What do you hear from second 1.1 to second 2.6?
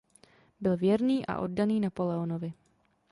a oddaný Napoleonovi.